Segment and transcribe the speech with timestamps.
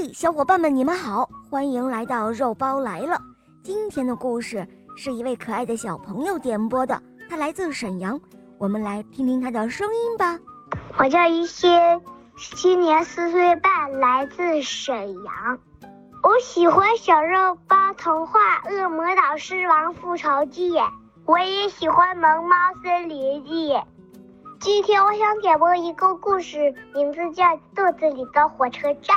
[0.00, 3.20] 嘿，小伙伴们，你们好，欢迎来到肉包来了。
[3.64, 4.64] 今天的故事
[4.96, 8.20] 是一位可爱的小朋友点播的，他来自沈阳，
[8.58, 10.38] 我们来听听他的声音吧。
[10.98, 12.00] 我叫于谦，
[12.54, 15.58] 今年四岁半，来自沈阳。
[16.22, 18.38] 我喜欢小肉包童话
[18.72, 20.70] 《恶魔岛狮王复仇记》，
[21.24, 23.72] 我也喜欢《萌猫森林记》。
[24.60, 27.44] 今天我想点播一个故事，名字叫
[27.74, 29.16] 《肚子里的火车站》。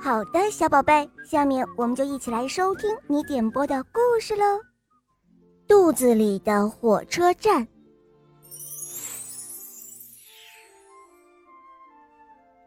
[0.00, 4.44] 好的，小宝贝，下面我们就一起来收听你点播的故事喽。
[5.66, 7.66] 肚子里的火车站。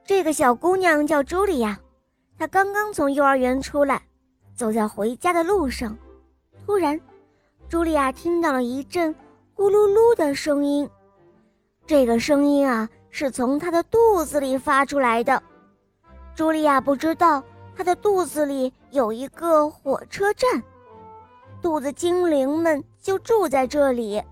[0.06, 1.80] 这个小姑娘叫茱莉亚，
[2.38, 4.02] 她刚刚从幼儿园出来，
[4.56, 5.98] 走在回家的路上，
[6.66, 7.00] 突然，
[7.70, 9.16] 茱莉亚听到了一阵
[9.56, 10.90] 咕噜噜的声音。
[11.88, 15.42] 这个声音啊，是从她的肚子里发出来的。
[16.40, 17.44] 茱莉亚不知道，
[17.76, 20.64] 她的肚子里有一个火车站，
[21.62, 24.24] 肚子精灵们就住在这里。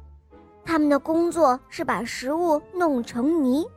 [0.63, 3.67] 他们的工作是把食物弄成泥。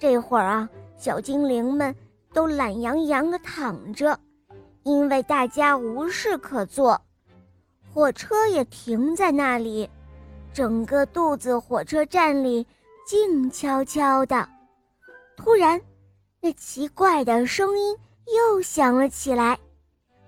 [0.00, 1.94] 这会儿啊，小精灵们
[2.32, 4.18] 都懒洋洋地躺着，
[4.82, 7.00] 因为大家无事可做。
[7.94, 9.88] 火车也停在那里，
[10.52, 12.66] 整个肚子火车站里。
[13.06, 14.48] 静悄悄的，
[15.36, 15.80] 突然，
[16.42, 17.96] 那奇怪的声音
[18.34, 19.58] 又响了起来。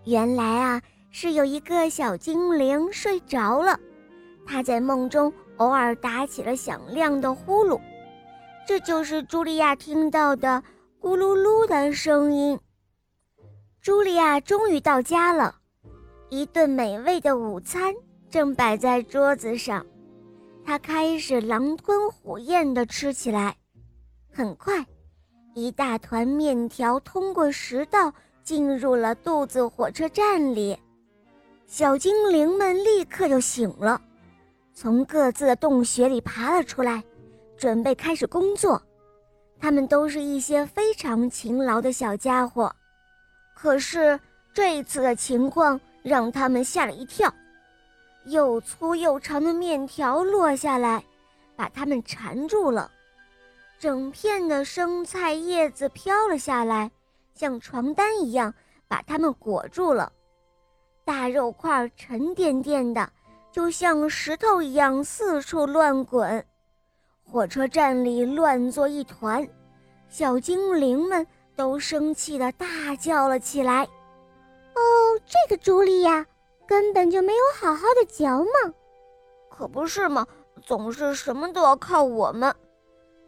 [0.04, 3.78] 原来啊，是有一个小精灵睡着了，
[4.46, 7.80] 他在梦中偶尔打起了响亮的呼噜，
[8.66, 10.62] 这就是茱莉亚听到的
[11.00, 12.58] 咕噜噜的声音。
[13.82, 15.54] 茱莉亚终于到家了，
[16.28, 17.94] 一顿美味的午餐
[18.28, 19.86] 正摆在桌子上。
[20.64, 23.56] 她开始狼吞虎咽地吃起来，
[24.32, 24.84] 很快，
[25.54, 30.78] 一大团面条通过食道进入了肚子火车站里。
[31.66, 34.00] 小精灵们立刻就醒了，
[34.74, 37.02] 从各自的洞穴里爬了出来，
[37.56, 38.82] 准备开始工作。
[39.60, 42.74] 他们都是一些非常勤劳的小家伙，
[43.54, 44.18] 可是
[44.52, 47.32] 这一次的情况让他们吓了一跳。
[48.24, 51.04] 又粗又长的面条落下来，
[51.56, 52.90] 把它们缠住了。
[53.82, 56.88] 整片的生菜叶子飘了下来，
[57.34, 58.54] 像床单一样
[58.86, 60.12] 把它们裹住了。
[61.04, 63.10] 大肉块沉甸甸的，
[63.50, 66.46] 就像石头一样四处乱滚。
[67.24, 69.44] 火车站里乱作一团，
[70.08, 71.26] 小精灵们
[71.56, 73.82] 都生气地大叫了起来
[74.76, 74.80] ：“哦，
[75.26, 76.24] 这个朱莉亚！”
[76.68, 78.72] 根本就没有好好的嚼嘛，
[79.50, 80.24] 可不是嘛，
[80.64, 82.54] 总是什么都要靠我们。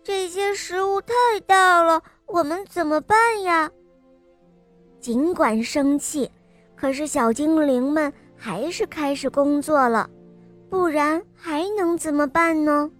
[0.04, 1.15] 这些食物太
[1.47, 3.70] 大了，我们怎么办呀？
[5.00, 6.31] 尽管生气，
[6.76, 10.10] 可是小精灵们还是开始工作了，
[10.69, 12.91] 不然还能怎么办呢？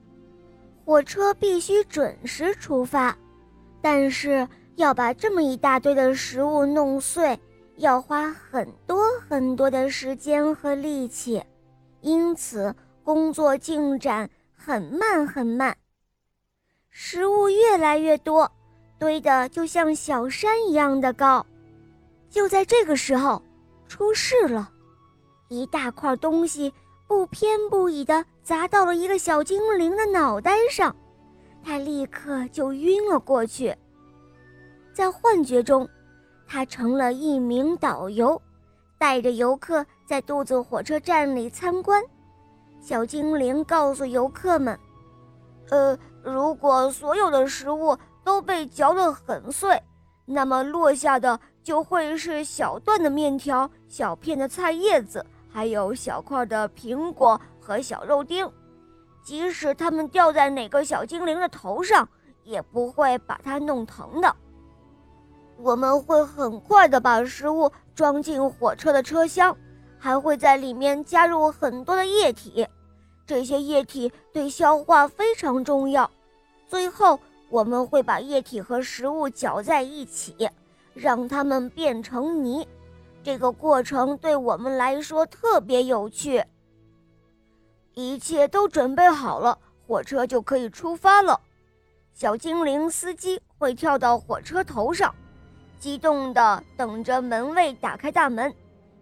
[0.87, 3.15] 火车必须准时出发，
[3.83, 7.39] 但是要把这么一大堆的食物弄碎。
[7.77, 11.43] 要花很多很多的时间和力气，
[12.01, 15.77] 因此工作进展很慢很慢。
[16.97, 18.49] 食物越来越多，
[19.01, 21.45] 堆得就像小山一样的高。
[22.31, 23.43] 就在这个时候，
[23.89, 24.71] 出事了，
[25.49, 26.73] 一大块东西
[27.09, 30.95] 不偏不倚地砸到了一个小精灵的脑袋上，
[31.65, 33.75] 他立刻就晕了过去。
[34.95, 35.87] 在幻觉中。
[36.47, 38.41] 他成了一名导游，
[38.99, 42.05] 带着游客在肚子火车站里参观。
[42.83, 44.79] 小精灵告诉游客们
[45.71, 49.83] ：“呃，如果所有的食物都被嚼得很碎，
[50.25, 58.51] 那么落下的就会是小段的面条、小片的菜叶子，还有小块的苹果和小肉丁。
[59.23, 62.07] 即使它们掉在哪个小精灵的头上，
[62.43, 64.37] 也不会把它弄疼的。”
[65.57, 69.57] 我们会很快的把食物装进火车的车厢，
[69.99, 72.67] 还会在里面加入很多的液体，
[73.27, 76.11] 这些液体对消化非常重要。
[76.67, 77.19] 最后，
[77.49, 80.49] 我们会把液体和食物搅在一起，
[80.93, 82.67] 让它们变成泥。
[83.23, 86.45] 这个过程对我们来说特别有趣。
[87.95, 91.41] 一切都准备好了，火车就可以出发了。
[92.13, 95.15] 小精灵司机会跳到火车头上。
[95.79, 98.53] 激动地等着门卫打开大门，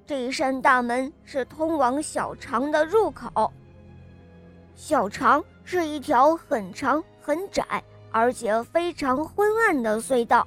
[0.05, 3.53] 这一扇大门是通往小肠的入口。
[4.75, 10.47] 小肠是一条很长、很窄，而且非常昏暗的隧道。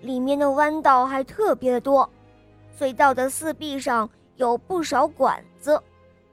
[0.00, 2.08] 里面的弯道还特别的多。
[2.78, 5.80] 隧道的四壁上有不少管子，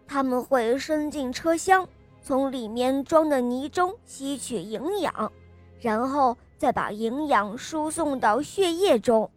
[0.07, 1.87] 他们会伸进车厢，
[2.21, 5.31] 从里面装的泥中吸取营养，
[5.81, 9.29] 然后再把营养输送到血液中。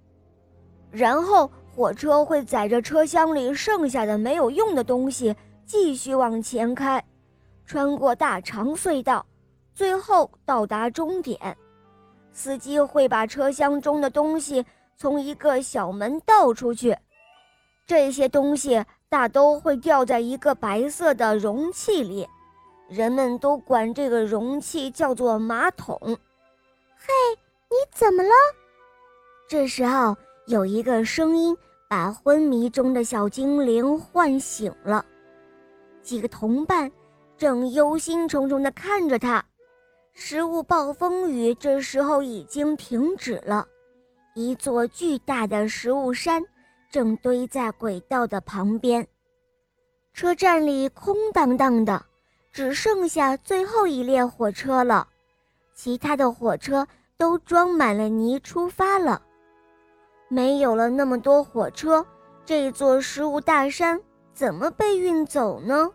[0.93, 5.35] 然后火车会载着车厢里剩下的没有用的东西
[5.67, 7.05] 继续往前开，
[7.71, 9.25] 穿过大长隧道，
[9.77, 11.57] 最后到达终点。
[12.33, 16.99] 司机会把车厢中的东西从一个小门倒出去，
[17.87, 22.27] 这些东西大都会掉在一个白色的容器里，
[22.89, 25.97] 人们都管这个容器叫做马桶。
[26.03, 27.13] 嘿，
[27.69, 28.31] 你怎么了？
[29.49, 30.17] 这时候
[30.49, 31.57] 有一个声音
[31.89, 35.07] 把昏迷中的小精灵唤醒了，
[36.03, 36.91] 几个同伴
[37.41, 39.43] 正忧心忡忡地看着他。
[40.13, 43.67] 食物暴风雨这时候已经停止了，
[44.35, 46.45] 一座巨大的食物山
[46.91, 49.09] 正堆在轨道的旁边。
[50.13, 52.05] 车站里空荡荡的，
[52.53, 55.09] 只剩下最后一列火车了，
[55.75, 56.87] 其他的火车
[57.17, 59.23] 都装满了泥出发了。
[60.29, 62.05] 没有了那么多火车，
[62.45, 63.99] 这座食物大山
[64.35, 65.91] 怎么被运走呢？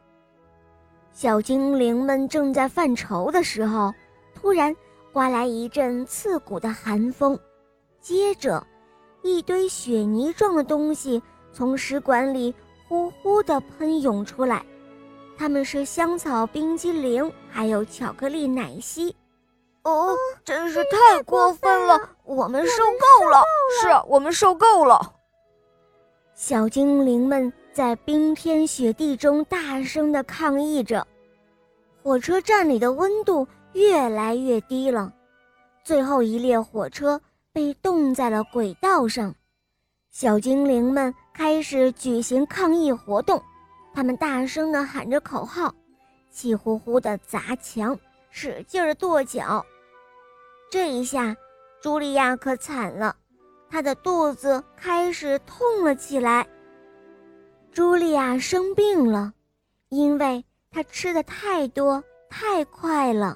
[1.16, 3.92] 小精灵们正在犯愁的时候。
[4.34, 4.76] 突然，
[5.14, 7.40] 刮来一阵刺骨的寒风，
[8.02, 8.62] 接着，
[9.22, 11.24] 一堆雪泥状的东西
[11.54, 12.54] 从食管里
[12.88, 14.64] 呼呼地喷涌出来。
[15.38, 19.16] 它们是香草冰激凌，还有巧克力奶昔。
[19.84, 20.14] 哦，
[20.44, 21.98] 真是太过分了！
[22.26, 23.42] 我们受够了。
[23.82, 25.14] 是啊，我们受够了。
[26.34, 31.06] 小精灵们在冰天雪地中大声地抗议着。
[32.02, 33.46] 火车站里的温度。
[33.74, 35.12] 越来越低了，
[35.84, 37.20] 最后一列火车
[37.52, 39.36] 被冻在了轨道上。
[40.12, 43.44] 小精灵们开始举行抗议活动，
[43.94, 45.76] 他们大声地喊着口号，
[46.32, 48.00] 气呼呼地砸墙，
[48.30, 49.66] 使劲儿跺脚。
[50.72, 51.36] 这一下，
[51.84, 53.14] 茱莉亚可惨了，
[53.70, 56.48] 她的肚子开始痛了起来。
[57.76, 59.34] 茱莉亚生病了，
[59.90, 63.36] 因为她吃的太多太快了。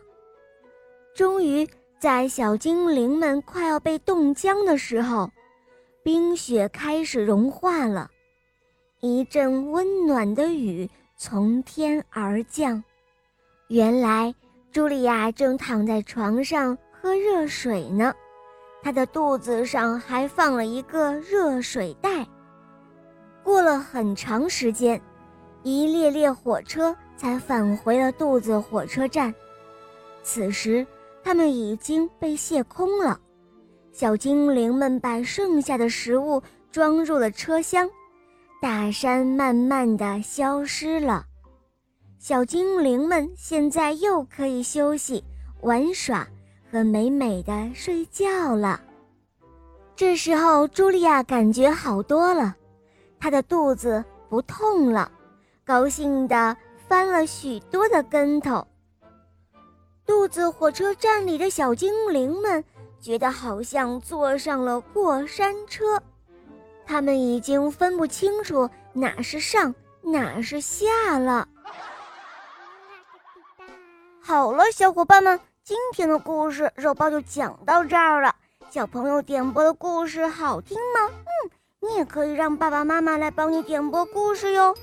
[1.13, 1.67] 终于，
[1.99, 5.29] 在小精灵们快要被冻僵的时候，
[6.05, 8.09] 冰雪开始融化了，
[9.01, 12.81] 一阵温暖的雨从天而降。
[13.67, 14.33] 原来，
[14.71, 18.13] 茱莉亚正躺在床上喝热水呢，
[18.81, 22.25] 她的肚子上还放了一个热水袋。
[23.69, 24.99] 了很长时间，
[25.61, 29.31] 一列列火车才返回了肚子火车站。
[30.23, 30.85] 此时，
[31.23, 33.19] 它们已经被卸空了，
[33.91, 37.87] 小精灵们把剩下的食物装入了车厢，
[38.59, 41.23] 大山慢慢的消失了，
[42.17, 45.23] 小精灵们现在又可以休息、
[45.61, 46.27] 玩耍
[46.71, 48.81] 和美美的睡觉了。
[49.95, 52.55] 这时候，茱莉亚感觉好多了，
[53.19, 55.11] 他的肚子不痛了，
[55.65, 56.55] 高兴地
[56.87, 58.65] 翻了许多的跟头。
[60.05, 62.63] 肚子火车站里的小精灵们
[62.99, 66.01] 觉得好像坐上了过山车，
[66.85, 71.47] 他们已经分不清楚哪是上哪是下了。
[74.19, 78.35] 好了，小伙伴们，今天的故事肉包就讲到这儿了。
[78.69, 81.09] 小朋友点播的故事好听吗？
[81.09, 84.75] 嗯，你也可以让爸爸妈妈来帮你点播故事哟。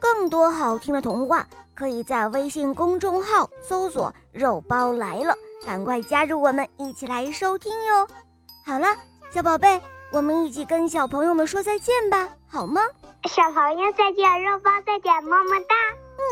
[0.00, 1.46] 更多好听的童话。
[1.74, 5.32] 可以在微信公众号搜索“肉包来了”，
[5.64, 8.08] 赶快加入我们，一起来收听哟！
[8.66, 8.88] 好了，
[9.30, 12.80] 小宝贝，我们一起跟小朋友们说再见吧，好吗？
[13.28, 15.76] 小朋友再见，肉包再见，么么哒！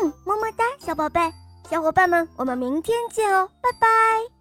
[0.03, 1.31] 嗯，么么哒，小宝贝，
[1.69, 4.36] 小伙伴们，我们明天见哦，拜拜。